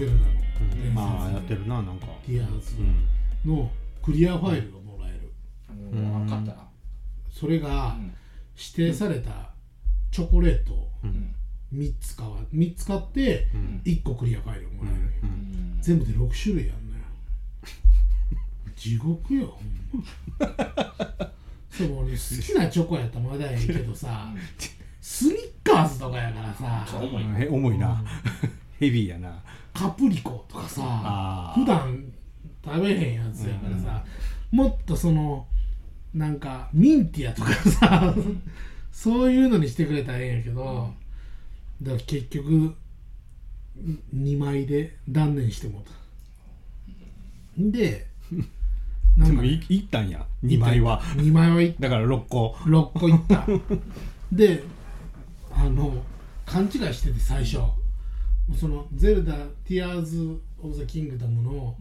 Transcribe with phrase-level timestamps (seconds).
[0.00, 0.32] ゼルダの
[0.90, 0.98] うん。
[0.98, 2.06] ああやってるななんか。
[2.26, 3.54] ティアーズうん。
[3.56, 3.70] の
[4.02, 5.32] クリアファイルがもらえる。
[6.02, 6.68] もう分かったな。
[7.30, 8.14] それがうん。
[8.56, 9.50] 指定された
[10.10, 11.34] チョコレートをうん。
[11.74, 13.82] 3つ買わ3つ買ってうん。
[13.84, 15.00] 1個クリアファイルをもらえる。
[15.22, 15.78] ううん。
[15.78, 17.04] ん全部で6種類あんのよ
[18.76, 20.02] 地獄よほん
[20.38, 21.30] ま。
[21.70, 24.32] そう俺好きなチョコやったらまだいいけどさ
[25.00, 26.86] スニッカーズとかやからさ。
[27.00, 27.42] 重い。
[27.42, 28.02] へ重いな。
[28.80, 29.42] ヘビーやな
[29.74, 32.12] カプリコとかさ普段
[32.64, 34.04] 食べへんやつやからさ、
[34.50, 35.46] もっとその
[36.12, 38.14] なんかミンティアとかさ
[38.92, 40.92] そういうのにしてくれたらええんやけど、
[41.82, 42.74] だから結局
[44.14, 45.92] 2枚で断念してもうた。
[47.56, 48.06] で
[49.16, 50.26] なんかでもいいったんや。
[50.44, 51.00] 2枚は。
[51.16, 52.52] 2枚はいだから6個。
[52.64, 53.46] 6個いった。
[54.32, 54.62] で
[55.52, 56.02] あの
[56.44, 57.58] 勘違いしてて最初
[58.56, 59.34] その「ゼルダ・
[59.64, 61.76] ティアーズ・オブ・ザ・キングダム」の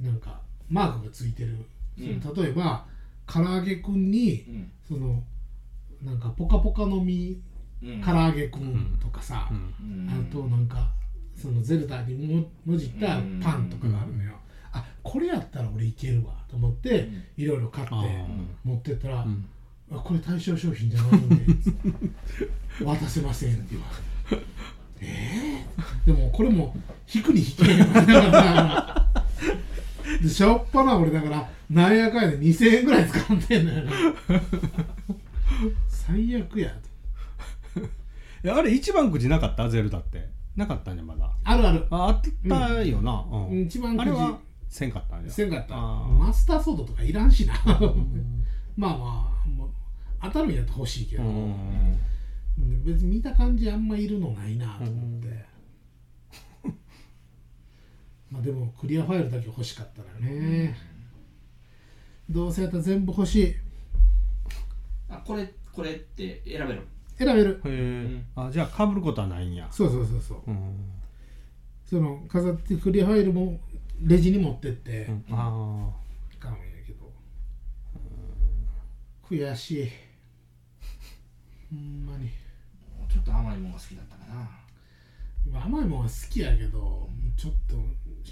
[0.00, 1.56] なんかマークがついてる、
[1.96, 2.86] 例えば
[3.26, 4.70] 唐揚げくんにうん。
[4.86, 5.22] その
[6.02, 7.40] なんかポカポカの実
[7.82, 8.02] うん。
[8.02, 10.90] 唐揚げくんとかさ、あとなんか
[11.36, 14.34] そのゼルダにももじったパンとかがあるのよ、
[14.72, 17.22] あこれやったら俺いけるわと思って、うん。
[17.36, 17.94] いろいろ買って
[18.64, 19.44] 持ってったら、うん。
[19.92, 22.84] あこれ対象商品じゃないんでつって。
[22.84, 23.86] 渡せませんって言わ
[24.30, 24.38] れ
[24.98, 26.74] てえー、でもこれも
[27.12, 27.92] 引くに引けへん
[30.22, 33.92] でしょっぱな俺だからなんやかんやで2000円ぐらい使ってんのよな
[35.88, 36.76] 最悪やと。
[38.44, 39.68] えあれ一番くじなかった？
[39.68, 40.28] ゼルダって。
[40.56, 41.30] なかったんやまだ。
[41.44, 41.86] あるある。
[41.90, 43.62] ああったよな、うん。
[43.62, 44.10] 一番くじ。
[44.10, 44.38] あれは
[44.68, 45.30] せんかったんや。
[45.30, 45.76] せんかった。
[45.76, 47.54] マスターソードとかいらんしな。
[48.76, 49.70] まあまあもう
[50.22, 51.98] 当たるんやったら欲しいけど、うん
[52.84, 55.44] 別に見た感じあんまいるのないなと思って、
[58.30, 60.76] まあでもクリアファイルだけ欲しかったらね、
[62.28, 63.54] どうせやったら全部欲しい。
[65.08, 66.82] あこれこれって選べる
[67.16, 67.60] 選べる。
[67.64, 69.68] へえ、あじゃあかぶることはないんや。
[69.70, 70.50] そうそうそうそう。
[70.50, 70.90] うん、
[71.84, 73.60] その飾ってクリアファイルも
[74.00, 75.06] レジに持ってって。
[75.06, 75.94] うん、あ
[76.38, 77.12] 買うんやけど。
[79.28, 79.88] 悔しい。
[81.70, 82.30] ほんまに
[83.28, 85.64] と甘いものが好きだったかな。
[85.64, 87.76] 甘いもんは好きやけどちょっと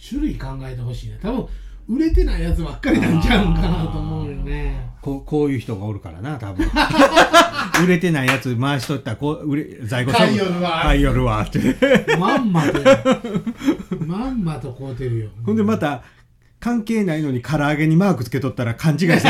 [0.09, 1.19] 種類考えてほしいね。
[1.23, 1.49] 多分
[1.89, 4.91] 売れてないやつばっかりなんちゃうんかなと思うよね。
[4.99, 6.67] あ こうこういう人がおるからな多分。
[7.85, 10.81] 売れてないやつ回しとったらこう売れ在庫買いよるわ。
[10.83, 11.59] 買いよるわって。
[12.19, 12.81] まんまと
[14.07, 15.29] まんまと買うてるよ。
[15.45, 16.03] ほんでまた
[16.59, 19.29] 関係ないのに唐揚げにマークつけとったら勘違いして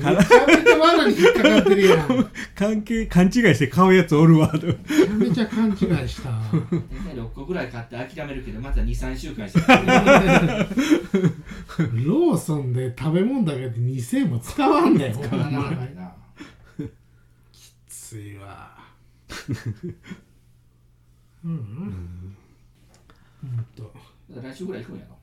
[0.00, 2.08] めちゃめちゃ罠に引っかかってるやん。
[2.08, 2.24] め
[2.54, 4.48] 関係勘違いして買うやつおるわ。
[4.48, 4.70] とちゃ
[5.14, 5.76] めちゃ勘違い
[6.08, 6.30] した。
[6.30, 9.60] 大体6個ぐらい買って諦めるけどまた23週間して。
[11.94, 15.12] ローソンで食べ物だけで2000円も使わんねん。
[15.14, 16.12] ほ使わなんまいな。
[17.52, 18.76] きついわ。
[21.44, 22.36] うんうん。
[23.42, 23.92] ほんと。
[24.30, 25.16] 来週ぐらい行くんやろ？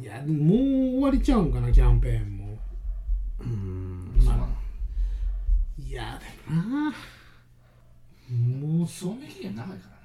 [0.00, 0.58] いやもう
[1.00, 2.56] 終わりちゃうんかなキャンペーンも
[3.40, 4.12] うん。
[4.22, 4.48] そうなの
[5.78, 6.94] いやでもな。
[8.78, 9.96] もうそ賞味期限長いからな。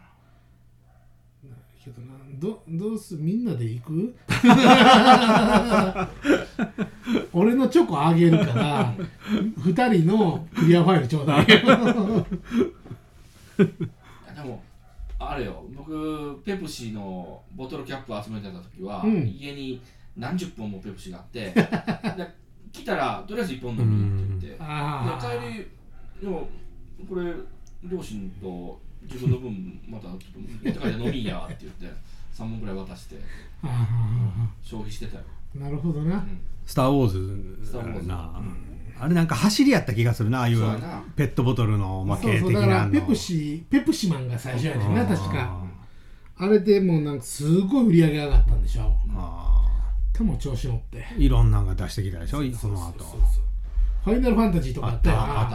[1.84, 2.14] けどな。
[2.40, 4.16] どどうすみんなで行く？
[7.34, 8.94] 俺のチョコあげるから
[9.60, 11.46] 2人のクリアファイルちょうだい。
[11.46, 11.62] で
[14.44, 14.64] も
[15.20, 15.64] あれよ。
[15.76, 19.28] 僕ペプシのボトルキャップ集めてた時は、うん。
[19.28, 19.80] 家に
[20.18, 21.62] 何十本もペプシがあって で
[22.82, 24.60] 来たらとりあえず1本飲みって言って。
[24.60, 25.68] 帰り
[26.22, 26.48] でも
[27.10, 27.34] これ
[27.84, 31.86] 両親と自分の分またちょっと持って帰って飲みやって言って
[32.34, 33.18] 3本ぐらい渡して
[33.64, 35.24] ああ消費してたよ、
[35.56, 36.16] あなるほどな。
[36.16, 36.40] うん。
[36.66, 37.66] スター・ウォーズ。
[37.66, 38.08] スターウォーズ。
[38.08, 38.44] な、
[39.00, 39.08] あ。
[39.08, 40.60] れなんか走りやった気がするなああいう
[41.16, 42.44] ペットボトルのおまけ的なの。
[42.44, 45.64] そうだからペプシペプシマンが最初やねんな確か。
[46.38, 48.94] あれでもうなんかすごい売り上げ上がったんでしょ。
[49.16, 49.55] あ
[50.18, 51.04] でも調子乗って。
[51.18, 52.38] ーいろんなんが出してきたでしょ？
[52.56, 53.04] その後。
[54.04, 55.50] ファイナルファンタジーとかあったあったよなあっ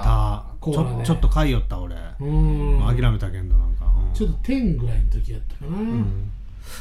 [0.60, 0.72] た。
[0.72, 2.80] ちょちょっと買いよった俺、うん。
[2.80, 4.14] 諦めたけどなんか、うん。
[4.14, 6.30] ちょっと10ぐらいの時やったかな、うん。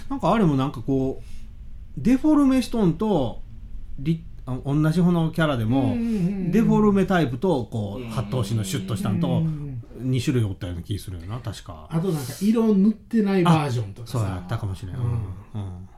[0.09, 1.23] なんかあれもなんかこう
[1.97, 3.41] デフォルメしとんと
[3.99, 5.95] リあ同じこのキャラでも、
[6.51, 8.09] デフォルメタイプとこううん。
[8.09, 9.27] 八頭身のシュッとしたんと
[10.01, 11.87] 2種類おったような気するよな確か。
[11.91, 14.17] あとなんか色塗ってないバージョンとかさ。
[14.17, 15.11] そうやったかもしれん、ううんん。
[15.11, 15.89] うん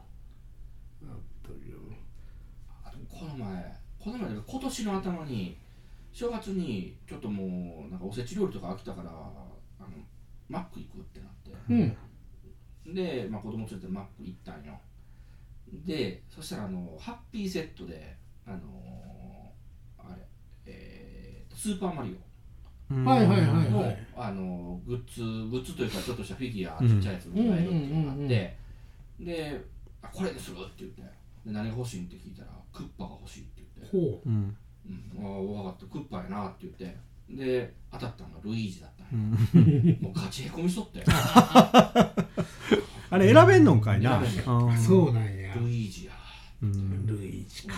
[2.84, 5.58] あとこの前この前今年の頭に
[6.12, 9.90] 正月にちょっともうなんかおせち料理とか飽きたからあの
[10.50, 11.98] マック行くってなって。
[12.88, 12.96] うん。
[12.96, 14.80] で、まあ、子供連れてマック行ったんよ。
[15.86, 18.58] でそしたらあのハッピーセットであの
[19.98, 20.22] あれ、
[20.66, 22.18] えー、スーパーマリ
[22.90, 23.06] うん。
[23.06, 28.58] はいはいはいオの,、あのグッズグッズというかちょっとしたフィギュアうんちっちゃいやつもらえるっていうのがあって、
[29.20, 29.62] で
[30.02, 31.04] あこれにするって言って
[31.46, 33.98] で何が欲しいんって聞いたらクッパが欲しいって言って。
[33.98, 34.30] ほう。
[34.30, 34.56] ん
[34.86, 34.90] う
[35.22, 35.86] ん、ああ分かった。
[35.86, 36.98] クッパやなって言って。
[37.30, 39.32] で当たったのがルイージだったうん。
[39.32, 39.34] ん
[39.90, 41.02] よもうガチへこみしとって
[43.10, 44.22] あれ選べんのんかいな。
[44.26, 45.54] 選べんあそうなんや。
[45.56, 46.12] ルイージや。
[46.62, 47.06] うん。
[47.06, 47.76] ルイージか。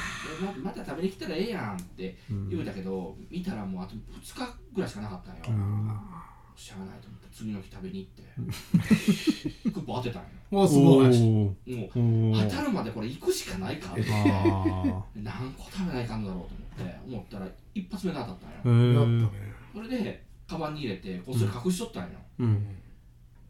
[0.55, 3.99] でままた食べに来たらええやんってうん言うたけど見たらもうあと2
[4.45, 5.99] 日ぐらいしかなかったんよ、うん
[6.55, 8.23] しゃあないと思って次の日食べに行って。
[9.71, 10.27] クッパ当てたんよ。
[10.51, 11.07] おすごい。
[11.95, 14.03] おもう当たるまでこれ行くしかないかって。
[14.11, 19.29] あ何個食べないかんだろうと思って思ったら一発目で当たったんよ。
[19.73, 22.09] それでカバンに入れてこっそり隠しとったんよ、
[22.39, 22.67] うん。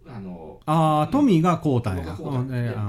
[0.08, 2.04] あのああトミーがこうたんや。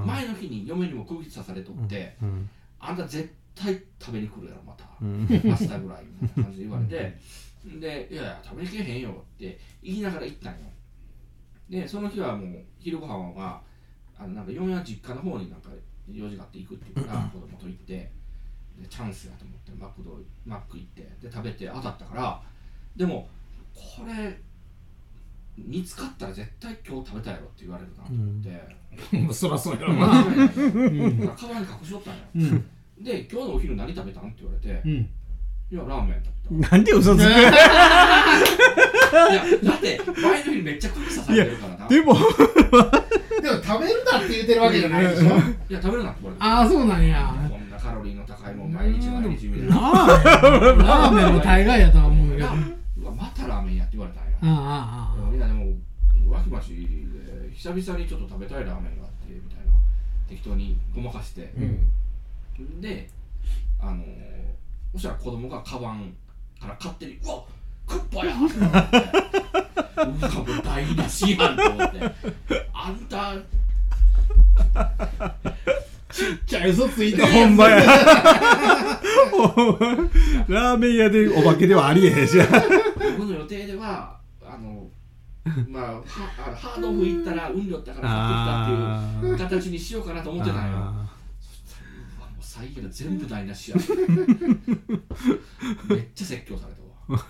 [0.07, 2.49] 前の日に嫁にも空気刺されとって、うん。
[2.79, 5.27] あんた絶対食べに来るやろまた、うん。
[5.29, 7.19] 明日ぐらいみたいな感じで言われて
[7.65, 10.61] で「いやいや食べに来えへんよ」って言いながら行ったんよ。
[11.69, 13.63] でその日はもう昼ご飯は
[14.17, 15.71] あのなんか嫁は実家の方になんか
[16.13, 18.11] 用事があって行くっていうから子供と行って
[18.79, 22.43] でチャンスやと思ってマクドマック行ってで食べて当たったから
[22.97, 23.29] でも
[23.73, 24.39] これ
[25.57, 29.93] 見つかったら絶対今日食べたやろって言われるなと思って、まあ そらそうやろ。
[29.93, 32.25] 間なカバンに隠しとったんよ。
[32.35, 32.39] う
[33.01, 33.05] ん。
[33.05, 35.11] で今日のお昼何食べたんって言われて「うん
[35.71, 37.23] いやラーメン食べた」なんで嘘つく？
[37.31, 37.51] いや
[39.63, 41.87] だって前の日めっちゃ釘刺されてるからな。
[41.87, 45.25] いでも でも食べるなって言ってるわけじゃないでしょ。
[45.73, 46.37] や食べるなって言われて。
[46.41, 47.35] ああそうなんや。
[47.51, 49.81] こんなカロリーの高いもん毎日毎日みたいラな。
[49.81, 52.47] ーメンラーメンも大概やとは思うけど。
[52.49, 52.55] あ
[53.03, 54.57] うわまたラーメンやって言われたんよ。
[54.57, 55.67] あああいやでも
[56.29, 56.77] 脇町で
[57.55, 59.73] 久々にちょっと食べたいラーメンがあってみたいな。
[60.29, 62.81] 適当にごまかして、うん。
[62.81, 63.09] で
[63.81, 64.03] あの
[64.95, 66.15] そしたら子供がカバン
[66.61, 67.43] から勝手に「うわ
[67.87, 68.97] クッパや!」ってなって
[69.97, 72.01] うわもう台無しやんと思って。
[72.73, 73.35] あんた
[76.47, 77.85] じゃあ嘘ついてるほんまや。
[80.49, 82.39] ラーメン屋でお化けではありえへんし。
[83.19, 84.87] 僕の予定ではあの
[85.69, 86.03] まあは
[86.47, 90.95] あのハードオフ行ったら運量ったから買ってきたっていう形にしようかなと思ってたんよ
[92.55, 92.89] 最悪だ。
[92.89, 93.77] 全部台無しや。
[95.89, 96.81] めっちゃ説教された
[97.13, 97.21] わ。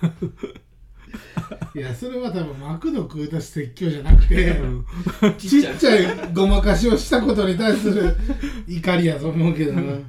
[1.74, 4.60] いやそれは多分マクド食うたし説教じゃなくて
[5.38, 8.14] ちっちゃいごまかしをしたことに対する
[8.68, 9.80] 怒りやと思うけどな。
[9.80, 9.88] うん？
[9.90, 10.08] なる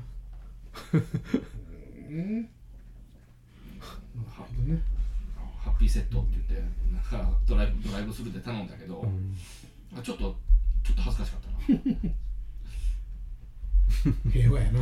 [4.36, 4.82] ほどね。
[5.64, 9.08] ハッピーセットって言ってなんかドライブドライブスルーで頼んだけど、
[9.98, 10.36] あちょっと
[10.84, 12.12] ちょっと恥ずかしかったな
[14.32, 14.80] 平和やな。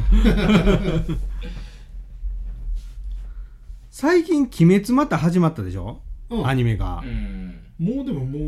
[3.90, 6.48] 最近「鬼滅」また始まったでしょ、うん。
[6.48, 7.60] アニメが、うん。
[7.78, 8.42] もうでももう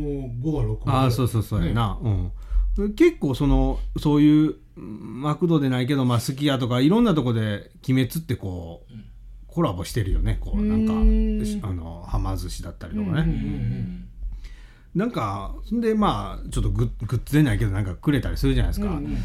[0.43, 1.99] 5話6話ああそうそうそうやな、
[2.77, 2.93] うん。
[2.93, 9.05] 結構そのそういううんマクドでないけど、まあ、好きやとかいろんなとこで「鬼滅」ってこう、うん。
[9.47, 10.37] コラボしてるよね。
[10.41, 14.05] こうなんかうーんあのはま寿司だったりとかね、うんうん
[14.93, 19.19] なんかそんでまあちょっとグッグッズでないけどなんかくれたりするじゃないですか、うんうんま、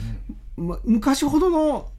[0.85, 1.90] 昔ほどの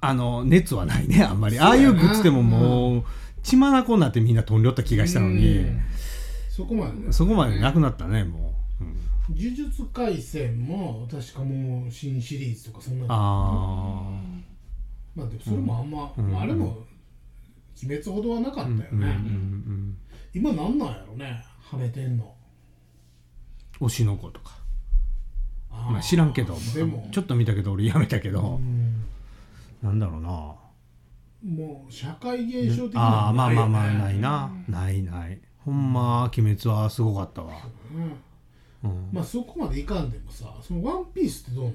[0.00, 1.58] あの熱はないねあんまり。
[1.58, 3.04] ああいうグッズでももう
[3.42, 5.80] 血まなこになってみんな飛んでおった気がしたのに、うん。
[6.50, 7.12] そこまでね。
[7.12, 9.36] そこまでなくなったねもう、うん。
[9.36, 13.14] 呪術廻戦も確かもう新シリーズとかそんなの。
[13.14, 14.10] あ
[15.16, 16.38] まあでもそれもあんま、うん。
[16.38, 16.86] あれも
[17.82, 19.98] 鬼滅ほどはなかったよね、あうんうんうん
[20.34, 21.42] 今なんなんやろね。
[21.60, 22.34] はめてんの。
[23.80, 24.57] 推しの子とか
[25.90, 27.08] まあ知らんけどでも。
[27.12, 29.04] ちょっと見たけど俺やめたけど、うん。
[29.82, 30.54] なんだろうな。
[31.44, 35.38] もう社会現象的なああまあまあまあいないな、ないない。
[35.58, 37.52] ほんま鬼滅はすごかったわ、
[38.82, 38.90] うん。
[38.90, 39.08] うん。
[39.12, 41.74] まあそこまでいかんでもさそのワンピースってどうなん？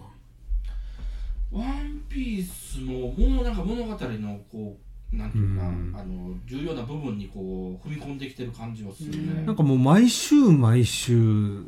[1.52, 4.78] ワンピースももうなんか物語のこ
[5.14, 5.96] うなんていうかな、うん。
[5.96, 9.44] あの重要な部分にこう踏み込んできてる感じはするうんね。
[9.44, 11.64] なんかもう毎週毎週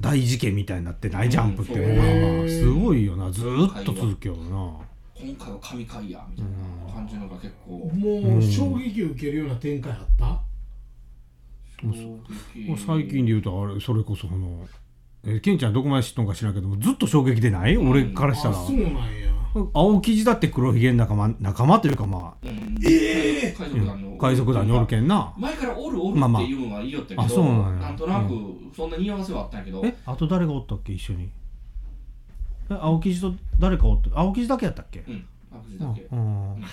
[0.00, 2.06] 大事件みたいになってないジャンプって、うんまあ
[2.38, 3.30] まあすごいよな。
[3.30, 4.88] ずーっと続くよな。
[5.20, 6.46] 今回は神回やみたい
[6.86, 7.72] な感じのが結構。
[7.94, 10.40] もう衝撃を受けるような展開あった、
[11.82, 11.90] 衝
[12.54, 14.66] 撃もう最近で言うとあれそれこそその
[15.24, 17.90] えケンちゃんどこまで知っとんか知らんけどもずっと衝撃でない、うん。
[17.90, 18.54] 俺からしたら。
[18.60, 18.98] あそうなんや。
[19.74, 22.46] 青生地だって黒ひげの仲間仲間というかまあう
[23.38, 25.32] ん海賊団の海賊団におるけんな。
[25.38, 27.86] 前からおるおるまあまあっていうのは言いよったけど、あそうなんや。
[27.88, 28.30] なんとなく
[28.76, 31.30] そんな匂わせはあったんやけど、えあと誰がおったっけ一緒に？
[32.70, 35.04] え青生地と誰かおって青生地だけやったっけ？
[35.06, 36.06] うんアクジうんだけ。
[36.10, 36.64] うん。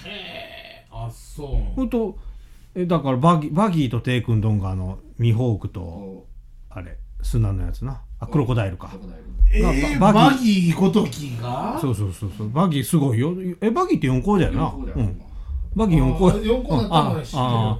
[0.91, 1.75] あそう。
[1.75, 2.17] ほんと
[2.75, 6.27] えだからバギバギーとテイクンドンがあのミホークとこ
[6.69, 8.01] あれ砂のやつな。
[8.19, 8.91] あクロコダイルか。
[9.53, 11.77] えー、ババギギーごときが？
[11.79, 12.49] そうそうそうそう。
[12.49, 13.33] バギーすごいよ。
[13.61, 14.61] えバギーって4校だよな。
[14.63, 15.21] 四校だようん
[15.75, 17.79] バギー4校あー四校だったのは知ってるあ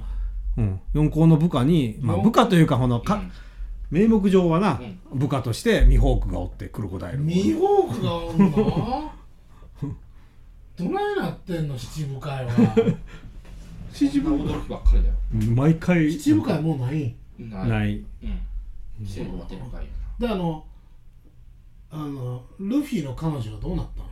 [0.58, 0.80] うん。
[0.94, 3.30] 4校の部下に、まあ、四部下というかこのか、うん。
[3.90, 4.80] 名目上はな、
[5.12, 5.18] うん。
[5.18, 9.12] 部下としてミホークがおってクロコダイルミホークがおんの？
[10.76, 12.50] どないなってんの七部会は。
[13.92, 15.14] 七そんな驚きばっかりだよ
[15.54, 16.60] 毎回七部会。
[16.60, 20.64] もうないないないうん制度はでかいよであの
[21.90, 24.08] あのルフィの彼女はどうなったの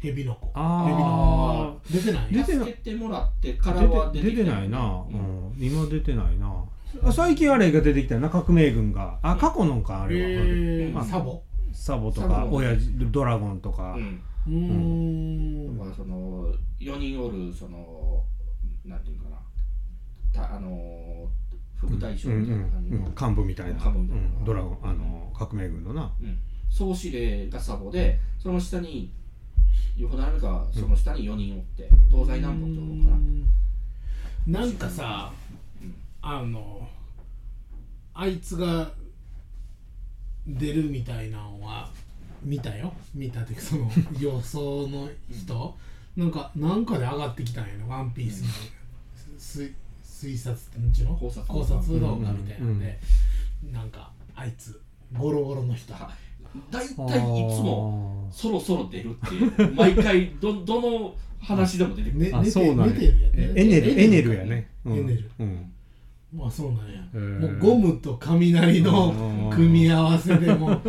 [0.00, 0.50] ヘビの子。
[0.54, 0.88] あー。
[0.88, 2.32] ヘビの子出てない。
[2.32, 5.52] 出てな助けてもらってから出は出てきて出てないな、ううん。
[5.52, 6.64] ん今出てないな。
[7.04, 9.18] あ最近あれが出てきたよな革命軍が。
[9.22, 11.42] あ過去のかあれは、えー、うんサボ？
[11.72, 14.22] サボとサボか親父ドラゴンとか、うん。
[14.46, 14.52] うー
[15.72, 15.78] ん。
[15.78, 18.24] だからその4人おるその
[18.84, 19.36] なんていうかな。
[20.32, 21.28] たあの
[21.76, 23.72] 副大将うんみたいな感じの、うん幹部みたいな。
[23.74, 24.24] 幹部みたいな。
[24.24, 24.44] うん。
[24.44, 26.12] ドラゴンあの革命軍のな。
[26.20, 26.38] うん。
[26.70, 29.12] 総司令がサボでその下に
[29.96, 33.16] 横並びかその下に4人おって東西南北とか
[34.46, 35.32] ななんかさ
[35.82, 36.88] うんあの
[38.14, 38.90] あいつが
[40.46, 41.90] 出るみたいなのは
[42.42, 42.92] 見たよ？
[43.14, 45.76] 見たってその予想の人？
[46.16, 48.48] なんかなんかで上がってきたんやねワンピースの。
[49.38, 52.98] 推推察ってんちの考察考察動画みたいなんで、
[53.72, 54.80] なんかあいつ
[55.16, 55.94] ゴロゴロの人
[56.70, 56.96] 大体いつ
[57.62, 59.74] もそろそろ出るっていう。
[59.74, 62.94] 毎回どどの話でも出てくる、ねあそうなんや。
[62.94, 63.00] ね
[63.34, 64.68] えエネルエネルやね。
[64.84, 64.98] うん。
[64.98, 65.30] エネル。
[65.38, 65.72] うん。
[66.32, 67.40] まあそうなんや、へー。
[67.40, 70.80] もうゴムと雷のうん組み合わせでも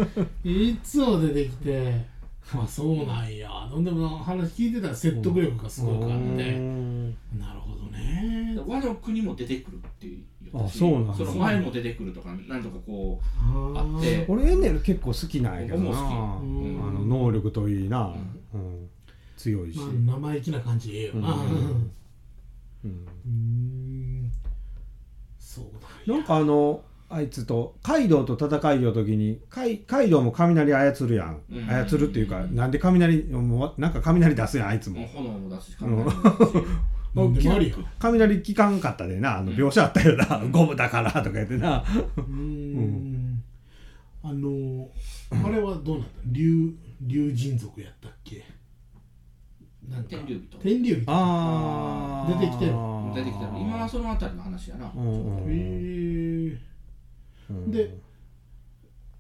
[0.44, 2.06] いつも出てきて
[2.54, 3.50] まあそうなんや。
[3.76, 6.16] でも話聞いてたら説得力がすごくあって。
[6.16, 7.16] うん。
[7.40, 8.58] なるほどね。
[8.68, 9.80] 和の国も出てくる
[10.54, 14.26] あそうなんだその前も出てくるとか何とかこああって。
[14.28, 16.40] 俺エネル結構好きなんやけどな。
[16.42, 18.14] うんの能力といいな、
[18.54, 18.90] うん。
[19.38, 21.30] 強いし、まあ、生意気な感じでええよな。
[21.30, 21.92] うん。
[22.84, 22.88] う
[23.26, 24.26] うん。
[24.26, 24.32] ん。
[25.40, 26.14] そうだ。
[26.14, 31.66] なんかあのあいつとカイドウと戦いよ時にカイカイドウも雷操るやん、うん。
[31.70, 36.66] 操るっていうかなんで雷もうなんか雷出すやんあいつうも炎も出すしうん雷も出すし
[37.14, 41.84] なんでもありや雷効かんかったでなあの描写あったよな、ゴムだからとか言ってな。
[42.18, 43.44] うん。
[44.24, 44.90] あの
[45.32, 46.14] あれはどうなった？
[46.28, 48.46] 竜竜人族やったっけ？
[49.90, 50.10] なんか。
[50.10, 50.58] 天竜人。
[50.60, 51.04] 天竜人。
[51.08, 52.40] あー。
[52.40, 52.72] 出てきてる。
[53.16, 56.58] 出てきたの今はそのあたりの話やな、うんうんへえ
[57.50, 57.72] うん。
[57.72, 57.98] で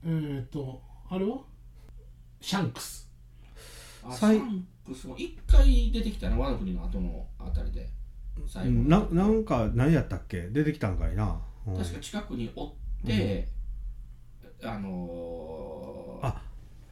[0.05, 1.39] えーっとあれは？
[2.39, 3.10] シャンクス
[4.03, 7.89] あシさいャンクスも一回出てきたの和の国の後のあたりで。
[8.47, 9.07] 最後の。
[9.11, 10.47] ななんか何やったっけ？
[10.49, 11.77] 出てきたんかいな、うん。
[11.77, 12.73] 確か近くにおっ
[13.05, 13.47] て、
[14.63, 16.41] あのー、あ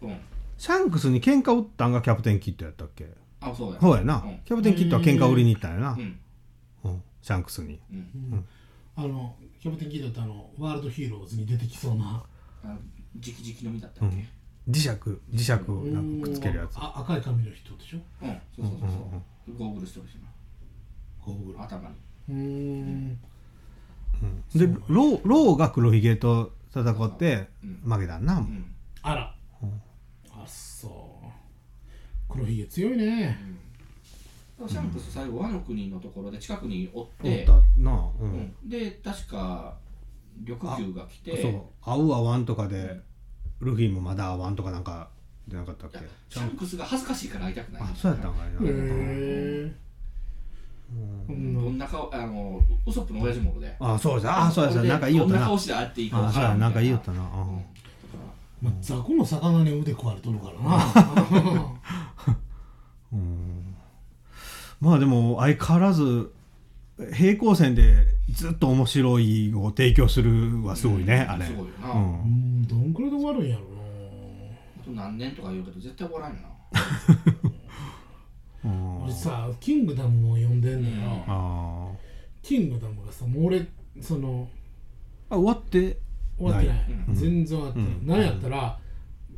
[0.01, 0.17] うん。
[0.57, 3.07] シャンクスに喧嘩売ったんがキャプテンキッドやったっけ？
[3.41, 3.79] あそうや。
[3.79, 4.39] そうやな、うん。
[4.45, 6.19] キャプテンキッドは喧嘩売りに行ったんやな、うん。
[6.83, 7.03] うん。
[7.21, 7.79] シャンクスに。
[7.91, 8.45] うん。
[8.95, 12.23] あのキャプテンキードってあのワールドヒーローズに出てきそうな。
[12.63, 12.73] あの
[13.15, 14.25] 直々のみだったっけ？
[14.69, 16.77] 磁石磁石をなんかくっつけるやつ。
[16.77, 17.97] あ赤い髪の人でしょ？
[18.21, 18.97] うん、そうそうそうそ
[19.53, 20.21] う、ゴーグルしてるしな。
[21.25, 21.95] ゴーグル頭に。
[22.29, 23.19] うーん。
[24.53, 27.91] でローローが黒ひげと戦ってうん。
[27.91, 28.65] 負けたんな、うん。
[29.01, 29.81] あら、うん。
[30.29, 32.33] あそう。
[32.33, 33.37] 黒ひげ強いね。
[34.67, 38.11] シャンクス最後和の国のところで近くにおっ、おってたな。
[38.19, 38.31] う、うん。
[38.41, 39.77] ん、で確か
[40.37, 41.41] 緑球が来て。
[41.41, 41.61] そう。
[41.81, 42.99] 会う会わんとかで
[43.61, 45.09] ルフィもまだ会わんとかなんか
[45.47, 45.99] 出なかったっけ？
[46.29, 47.83] シャンクスが恥ずかしいから会いたくない。
[47.83, 48.65] あそうやったんかいな、ど
[51.69, 53.75] んな顔あのウソップの親父もおるで。
[53.79, 55.39] あそうですあそうですなんか言いよったな。
[55.39, 56.27] どんな顔して会っていいか。
[56.27, 57.21] あそうやなんか言いよみったな、
[58.61, 60.85] まあ、雑魚の魚に腕食われとるからな。
[63.13, 63.75] うん。
[64.81, 66.31] まあでも相変わらず
[67.13, 71.45] 平行線でずっと面白いを提供するはすごいね、うんあれ。
[71.45, 73.63] すごいよな、ううんんどんくらいで終わるんやろ
[74.81, 76.49] あと何年とか言うけど絶対終わらんよな。
[78.65, 78.99] うん。
[78.99, 81.91] な俺さ「キングダム」も読んでんのよ、あ
[82.41, 83.67] キングダムがさもう俺
[84.01, 84.47] その
[85.29, 85.97] あ終わって
[86.37, 86.85] 終わってない。
[87.07, 87.15] うん。
[87.15, 88.07] 全然終わってない、うん。
[88.07, 88.79] なんやったら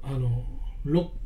[0.04, 0.44] あの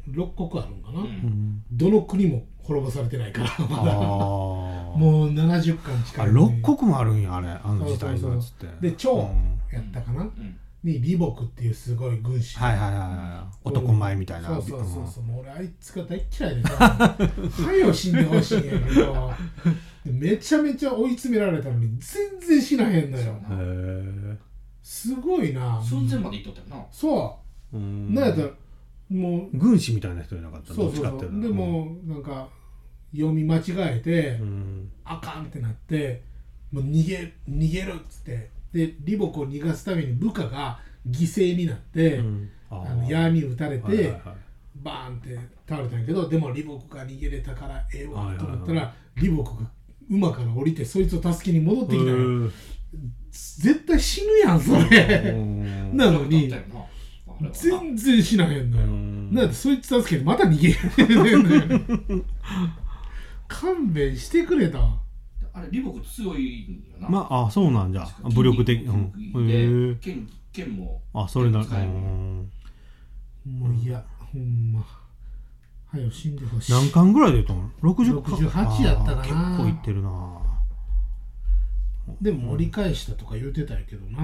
[0.10, 1.06] 6, 六国あるんかな、うん。
[1.06, 3.94] うんどの国も滅ぼされてないからまだ。
[3.94, 6.26] あもう70巻近い。
[6.26, 7.48] あれ六国もあるんやあれ。
[7.48, 8.68] あの時代のやつって。
[8.82, 9.76] で蝶うん。
[9.76, 10.58] やったかな、うん。
[10.84, 12.58] に李牧っていうすごい軍師。
[12.58, 13.58] はいはいはいはい。
[13.64, 14.48] 男前みたいな。
[14.50, 15.24] そうそうそうそう。
[15.24, 17.18] もう俺あいつが大っ嫌いでさ。
[17.52, 19.32] 早よ死んでほしいんやけど。
[20.06, 23.34] めちゃめちゃ追い詰められたのに全然死なへんのよ。
[23.34, 24.38] へえ
[24.82, 25.82] すごいな。
[25.84, 26.86] 寸前まで行っとったよな。
[26.92, 27.40] そ
[27.74, 27.78] う。
[27.78, 28.14] う、ん。
[28.14, 28.50] なんやったら
[29.10, 31.42] もう軍師みたいな人じゃなかったそうそうそう。
[31.42, 32.50] でもなんか
[33.14, 33.64] 読み間違
[33.98, 34.92] えて、うん。
[35.04, 36.24] あかんってなって
[36.72, 38.50] もう逃げ逃げるっつって。
[38.74, 42.50] で李牧を逃がすために部下が犠牲になって、うん。
[42.70, 44.22] ああの矢に撃たれて、はいはいはい。
[44.78, 48.46] バーンって倒れたんやけどでも李牧が逃げれたからええわはいはいはい。
[48.46, 49.70] と思ったら李牧が
[50.10, 52.54] 馬から降りてそいつを助けに戻ってきたのようん。
[53.32, 55.34] 絶対死ぬやんそれ。
[55.94, 56.52] なのに
[57.52, 58.88] 全然死なへんのよ。
[58.88, 59.34] うん。
[59.34, 60.74] なんでそいつ助けてまた逃げ
[61.04, 62.24] れんのよ。
[63.48, 64.80] 勘弁してくれと
[65.54, 67.10] あれ李牧強いんよな。
[67.10, 68.08] まああそうなんじゃ。
[68.34, 69.48] 武力的うん。
[69.48, 71.90] で剣剣もあそれな使える。
[71.90, 72.50] うん。
[73.46, 74.86] もういやほんま。
[75.88, 76.72] はよ死んでほしい。
[76.74, 79.22] 何巻ぐらいでとん60巻68やったかな。
[79.22, 80.42] 結構いってるな。
[82.22, 84.22] でも折り返したとか言うてたんやけどな、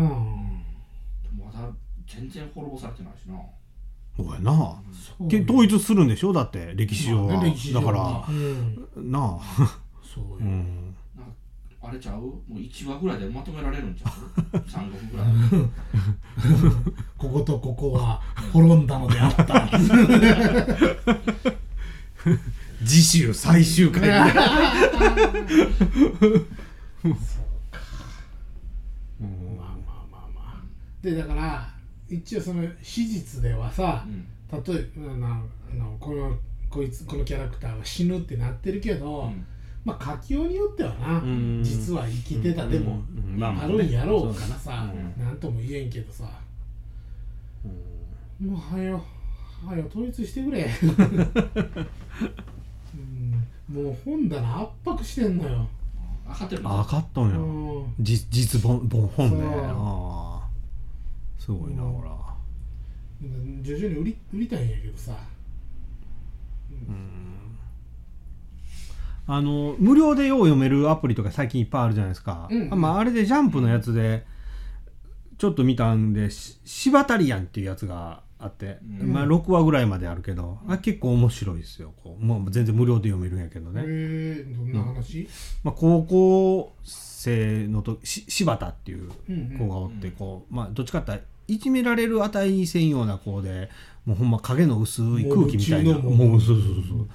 [1.36, 1.68] まだ
[2.16, 3.36] 全然滅ぼされてないしな。
[4.18, 4.52] そうやな。
[5.18, 6.34] そうけ統一するんでしょ？
[6.34, 8.76] だって歴史上は、まあね歴史上だはかうん。
[8.76, 8.82] ら
[9.20, 9.42] なあ。
[10.04, 10.96] そうよ、うん。
[11.84, 12.18] あれちゃう？
[12.20, 14.12] もう1話ぐらいでまとめられるんちゃう？
[14.70, 15.28] 三国ぐらい
[17.18, 18.22] こことここは
[18.54, 19.70] 滅んだのであった。
[22.86, 24.10] 次週最終回。
[24.10, 24.26] まあ
[29.22, 29.26] まあ
[30.12, 30.62] まあまあ。
[31.02, 31.70] でだから
[32.12, 34.28] 一応その史実ではさうん。
[34.52, 36.38] 例えばなあのこの
[36.70, 39.46] こいつこのキャラクターは死ぬってなってるけど、うん。
[39.84, 41.64] まあ書きようによってはな、ん。
[41.64, 43.02] 実は生きてたでも、
[43.42, 45.24] あるんやろうからさ、うん。
[45.24, 46.26] なんとも言えんけどさ、
[48.40, 49.02] もうはよ
[49.66, 50.68] はよ統一してくれ、
[53.70, 55.68] うん、もう本棚圧迫してんのよ、
[56.28, 56.62] あかってる。
[56.66, 59.62] あかっとんや、うん、実実本本本でそう。
[59.64, 60.31] ああ
[61.58, 61.94] すごいなうん。
[61.94, 62.12] ほら。
[63.62, 65.16] 徐々に売り売りたいんやけどさ。
[69.28, 74.26] あの無料でよう読めるアプリとか最近いっぱいあるじゃないですか、うんあまあ、あれでジャンプのやつで
[75.38, 79.14] ちょっと見たんでしシバタリアンっていうやつがあって、うん。
[79.14, 81.94] まあ、6話ぐらいまであるけど、あ結構面白いですよ。
[82.04, 85.30] こうもう全然無料で読めるんやけどへね、えどんな話、
[85.64, 89.58] まあ、高校生のとし柴田っていううんうん。
[89.60, 93.70] 子がおってこう、まあ、どっちかっていじめられる値にせんような子で
[94.06, 95.98] もうほんま影の薄い空気みたいな。
[96.00, 97.08] もうそうそうそう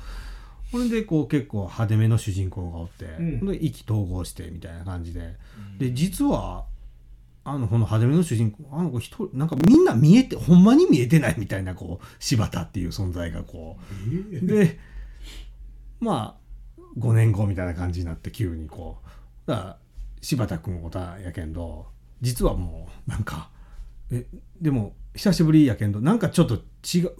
[0.70, 3.46] ほんでこう結構派手めの主人公がおって、うん。
[3.46, 5.36] で意気投合してみたいな感じで、
[5.78, 6.66] で実は
[7.44, 13.78] あのこの派手めの主人公あの子一人なんかみんな見えてほんまに見えてないみたいなこう柴田っていう存在がこ
[14.32, 14.78] えうで
[16.00, 16.36] ま
[16.78, 18.98] あ5年後みたいな感じになって急にこ
[19.46, 19.50] う。
[19.50, 19.76] だから
[20.20, 21.86] 柴田君のことやけんど
[22.20, 23.50] 実はもうなんか
[24.10, 24.26] え
[24.60, 27.10] でも久しぶりやけんどなんかちょっと違う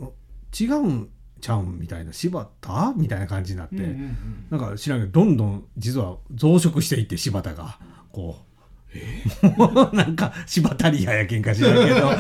[0.59, 2.95] 違うんちゃうんみたいな柴田？
[2.97, 4.47] みたいな感じになって、うんうんうん。
[4.51, 7.79] なんか知らんけどどんどん実は増殖していって柴田が。
[8.11, 8.47] こう。
[9.59, 12.11] もうなんか柴田リアやけんか知らんけど。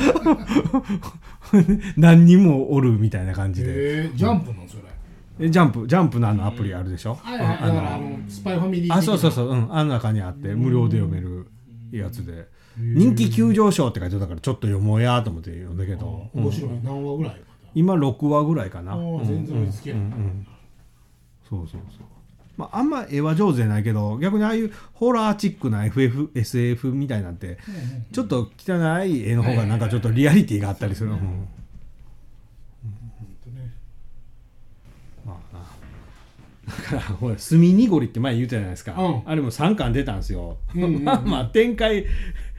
[1.96, 4.82] 何人もおるみたいな感じで、ジャンプのそれ？
[5.46, 9.48] えジャンプジャンプのあのアプリあるでしょ、あのスパイファミリーあそうそううそう。
[9.48, 9.74] うん。
[9.74, 11.46] あの中にあって無料で読める
[11.90, 16.70] やつで人気急上昇って書いてたからちょっと読もうやと思って読んだけど、面白い。
[16.70, 17.42] うん何話ぐらい
[17.74, 20.46] 今6話ぐらいかな、全然追いつけないうんうん
[21.48, 22.06] そうそうそう。
[22.56, 27.58] まああんま絵は上手じゃないけど逆にああいうホラーチックな FFSF みたいなんて
[28.12, 31.48] ちょっと汚い絵の方がなんかちょっとリアリティがあったりする、うん
[35.26, 35.66] まあな。
[36.66, 39.22] だからほら「墨濁り」って前言うたじゃないですか、うん。
[39.26, 42.06] あれも3巻出たんですよ、 まあまあ展開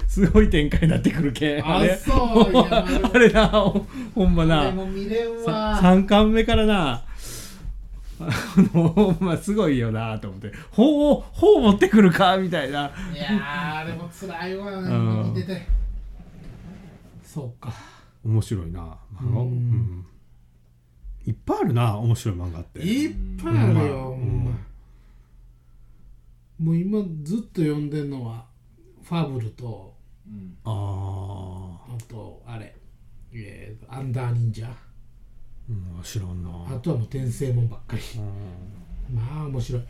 [0.08, 1.96] すごい展開になってくるけあれ。
[1.98, 2.12] そ
[2.48, 2.52] う。
[2.52, 7.04] いやあれなほほんまでなも見れんさわ3巻目からな。
[8.20, 8.26] あ
[8.74, 12.89] のほんますごいよなと思って「ほうほう持ってくるか」みたいな。
[13.13, 14.82] いやーあれも辛いわう
[15.30, 15.34] ん。
[15.36, 15.67] 見てて。
[17.24, 17.72] そうか。
[18.26, 19.48] 面白いな漫画、うん。
[19.50, 20.06] うん。
[21.28, 22.80] いっぱいあるな面白い漫画って。
[22.80, 24.52] いっぱいあるよ、うんほんま。
[26.60, 28.46] もう今ずっと読んでんのは
[29.04, 29.96] ファブルと
[30.27, 30.57] うん。
[30.63, 32.75] ああとあれ、
[33.33, 34.67] えー、アンダー忍者。
[34.67, 34.75] あ、
[35.69, 36.49] うん、知らんな。
[36.69, 38.01] あとはもう転生もんばっかり。
[38.19, 39.15] うん。
[39.15, 39.81] まあ面白い。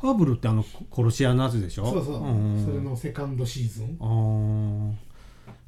[0.00, 1.86] ファブルってあのこ殺し屋のやつでしょ？
[1.86, 2.64] そうそう、ん。
[2.64, 3.96] それのセカンドシーズン。
[4.00, 4.94] あー。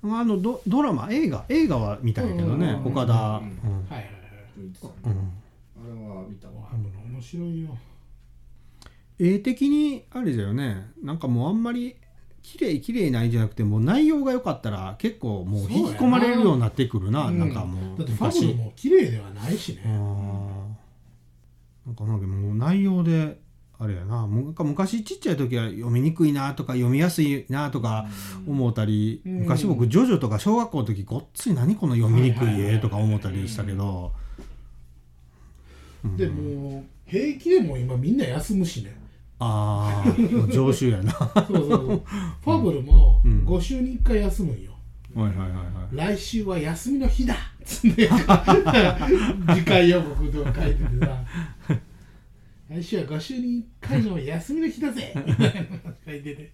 [0.09, 3.45] あのドドラマ映画映画は見たんやけどね、うん岡田、はい
[3.91, 4.09] はいはい。
[4.59, 4.73] うん。
[4.73, 6.55] あれは見たわ。
[6.73, 7.77] 面白いよ。
[9.19, 10.91] 絵的にあれだよね。
[11.03, 11.97] なんかもうあんまり
[12.47, 17.27] 綺麗綺麗ないんじゃなくてもう内容が良かったら結構もう引き込まれるようになってくるな。
[17.27, 17.41] うん。
[17.41, 19.83] なんかもうだってファブルも綺麗ではないしね。
[19.85, 19.91] な
[21.93, 23.41] んかなんかもう内容で
[23.81, 24.29] あれやな。
[24.29, 28.07] 昔ちっちゃい時は読みにくいなとか読みやすいなとか
[28.47, 29.33] 思ったり、うん。
[29.41, 34.13] 昔僕ジョジョとか小学校の時ごっつい何この読みにくい絵とか思ったりしたけど、
[36.05, 38.97] うんでもう平気でもう今みんな休むしね
[39.39, 41.13] ああ常習やな。
[41.13, 42.03] はそうそうそう。
[42.43, 43.45] ファブルもうん。
[43.47, 44.73] 5週に1回休むんよ。
[45.15, 45.55] いはいはいは
[45.93, 46.17] い。
[46.17, 47.35] 来週は休みの日だ。
[47.35, 48.09] っつって。
[49.55, 51.25] 次回予告とか書いててさ。
[52.69, 55.13] 来週は5週に1回の休みの日だぜ。
[55.27, 56.53] みたいなの書いてて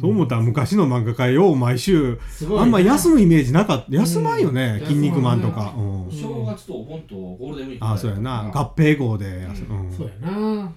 [0.00, 2.18] そう思ったら昔の漫画家よう毎週
[2.58, 3.94] あんま休むイメージなかった。
[3.94, 4.86] 休まんよね「うん。
[4.86, 6.10] 筋肉マン」とか、うん。
[6.10, 8.50] 正月とお盆とゴールデンウィークああそうやな。
[8.52, 10.72] が合併号で休む、そうやな。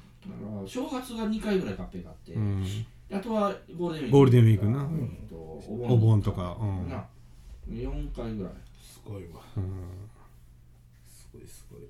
[0.68, 2.66] 正月が2回ぐらい合併があって、うん。
[3.12, 4.12] あとはゴールデンウィーク。
[4.12, 4.80] ゴールデンウィークな。
[4.80, 5.18] うん。
[5.30, 6.58] とおお盆とか。
[6.60, 6.90] うん。
[6.90, 7.04] な
[7.70, 8.54] 4回ぐらい。
[8.80, 9.42] すごいわ。
[9.58, 9.64] うん。
[11.08, 11.82] すごいすごい。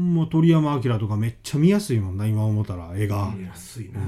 [0.00, 2.92] もう鳥山明とかめっちゃ見やすいもんな今思ったら。
[2.96, 4.00] 絵が、見やすいな、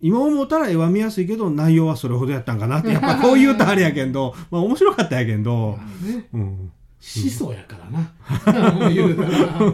[0.00, 6.26] 今思ったら絵は見やすいけど内容はそれほどやったんかなって やっぱこう言うとあれやけんどまあ面白かったやけんど、ね。
[6.32, 8.72] うん、始祖やからな。
[8.72, 9.28] もう言うたら、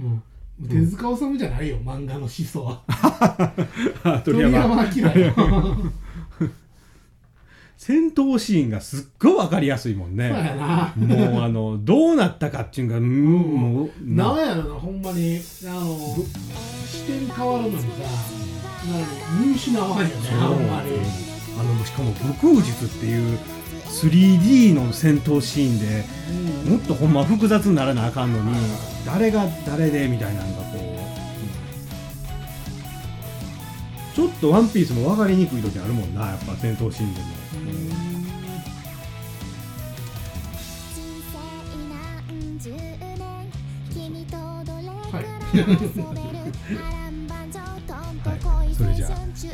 [0.00, 0.22] うん、
[0.68, 2.82] 手塚治虫じゃないよ漫画の始祖は。
[4.24, 5.34] 鳥 鳥山山明よ。
[7.76, 10.30] 戦闘シーンがすっごい分かりやすいもんそうね
[10.96, 14.36] もうあのどうなったかっていうのが、うんもうなん。
[14.36, 15.40] やろなほんまに。
[15.66, 16.16] あの
[16.86, 17.88] 視点変わるのにさ
[19.40, 21.32] 見失わんよねあんまり。
[21.58, 23.38] あのしかも武空術っていう
[23.86, 26.04] 3D の戦闘シーンで
[26.70, 28.54] もっとほんま複雑にならなあかんのに
[29.04, 30.78] 誰が誰でみたいなのがこ
[34.12, 37.26] う、ちょっとワンピースも分かりにくい時あるもんなやっぱ戦闘シーンでも、
[45.12, 47.11] はい、それじゃあ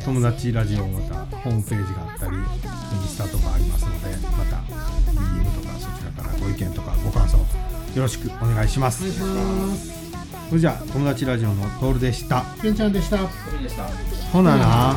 [0.09, 2.43] 友達ラジオまたホームページがあったりイン
[3.07, 7.45] スタとかありますのでまた DM とかそちらからご意見とかご感想よ
[7.95, 9.03] ろしくお願いします。
[10.49, 12.43] それじゃあ友達ラジオのトールでした。
[12.59, 13.17] けんちゃんでした。
[13.17, 13.23] そ
[13.55, 13.83] れでした。
[14.31, 14.95] ほなな